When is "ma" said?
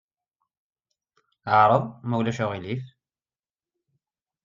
2.07-2.15